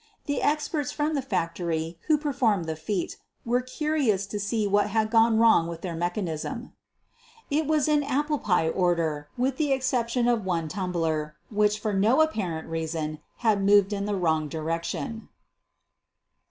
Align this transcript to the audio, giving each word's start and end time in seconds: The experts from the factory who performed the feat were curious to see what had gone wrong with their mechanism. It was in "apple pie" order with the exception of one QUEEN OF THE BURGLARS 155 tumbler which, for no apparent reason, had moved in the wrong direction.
The 0.25 0.41
experts 0.41 0.91
from 0.91 1.13
the 1.13 1.21
factory 1.21 1.99
who 2.07 2.17
performed 2.17 2.65
the 2.65 2.75
feat 2.75 3.17
were 3.45 3.61
curious 3.61 4.25
to 4.25 4.39
see 4.39 4.65
what 4.65 4.89
had 4.89 5.11
gone 5.11 5.37
wrong 5.37 5.67
with 5.67 5.81
their 5.83 5.95
mechanism. 5.95 6.73
It 7.51 7.67
was 7.67 7.87
in 7.87 8.01
"apple 8.01 8.39
pie" 8.39 8.67
order 8.67 9.29
with 9.37 9.57
the 9.57 9.71
exception 9.71 10.27
of 10.27 10.43
one 10.43 10.67
QUEEN 10.69 10.85
OF 10.87 10.93
THE 10.93 10.93
BURGLARS 10.99 11.03
155 11.03 11.03
tumbler 11.11 11.35
which, 11.55 11.79
for 11.79 11.93
no 11.93 12.21
apparent 12.23 12.67
reason, 12.67 13.19
had 13.45 13.63
moved 13.63 13.93
in 13.93 14.05
the 14.07 14.15
wrong 14.15 14.49
direction. 14.49 15.29